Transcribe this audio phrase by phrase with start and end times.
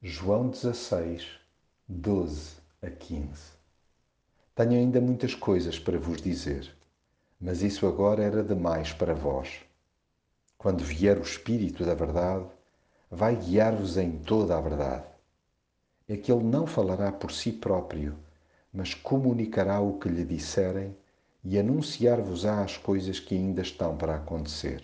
[0.00, 1.26] João 16,
[1.88, 3.30] 12 a 15
[4.54, 6.72] Tenho ainda muitas coisas para vos dizer,
[7.40, 9.58] mas isso agora era demais para vós.
[10.56, 12.46] Quando vier o Espírito da Verdade,
[13.10, 15.04] vai guiar-vos em toda a verdade.
[16.08, 18.16] É que ele não falará por si próprio,
[18.72, 20.96] mas comunicará o que lhe disserem
[21.42, 24.80] e anunciar-vos-á as coisas que ainda estão para acontecer.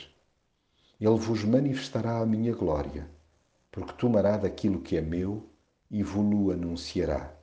[1.01, 3.09] Ele vos manifestará a minha glória
[3.75, 5.51] porque tomará daquilo que é meu
[5.91, 7.35] e vos-lo anunciará.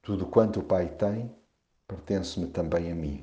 [0.00, 1.30] Tudo quanto o Pai tem,
[1.86, 3.22] pertence-me também a mim.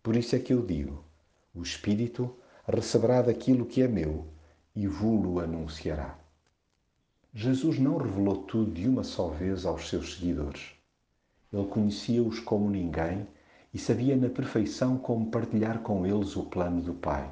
[0.00, 1.04] Por isso é que eu digo:
[1.52, 4.28] o Espírito receberá daquilo que é meu
[4.76, 6.16] e vos-lo anunciará.
[7.34, 10.70] Jesus não revelou tudo de uma só vez aos seus seguidores.
[11.52, 13.26] Ele conhecia-os como ninguém
[13.74, 17.28] e sabia na perfeição como partilhar com eles o plano do Pai.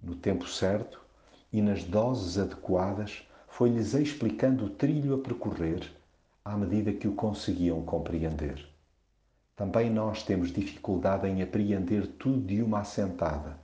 [0.00, 1.04] No tempo certo,
[1.56, 5.90] e nas doses adequadas foi-lhes explicando o trilho a percorrer
[6.44, 8.68] à medida que o conseguiam compreender.
[9.56, 13.58] Também nós temos dificuldade em apreender tudo de uma assentada,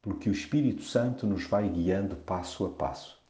[0.00, 3.20] porque o Espírito Santo nos vai guiando passo a passo.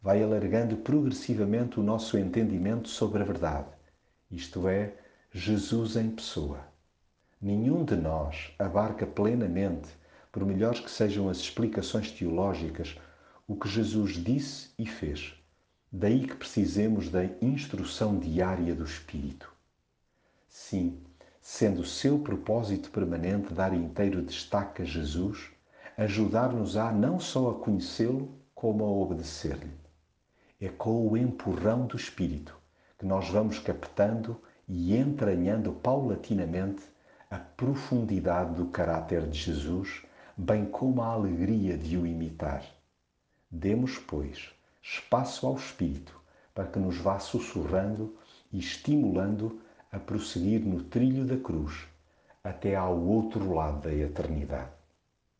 [0.00, 3.70] Vai alargando progressivamente o nosso entendimento sobre a verdade,
[4.30, 4.94] isto é,
[5.32, 6.60] Jesus em pessoa.
[7.40, 9.88] Nenhum de nós abarca plenamente,
[10.30, 12.96] por melhores que sejam as explicações teológicas
[13.46, 15.34] o que Jesus disse e fez.
[15.90, 19.52] Daí que precisemos da instrução diária do Espírito.
[20.48, 20.98] Sim,
[21.40, 25.50] sendo seu propósito permanente dar inteiro destaque a Jesus,
[25.98, 29.72] ajudar-nos a não só a conhecê-lo, como a obedecer-lhe.
[30.60, 32.56] É com o empurrão do Espírito
[32.96, 36.84] que nós vamos captando e entranhando paulatinamente
[37.28, 40.02] a profundidade do caráter de Jesus,
[40.36, 42.64] bem como a alegria de o imitar.
[43.54, 44.48] Demos, pois,
[44.82, 46.18] espaço ao Espírito
[46.54, 48.16] para que nos vá sussurrando
[48.50, 49.60] e estimulando
[49.92, 51.86] a prosseguir no trilho da cruz
[52.42, 54.81] até ao outro lado da eternidade.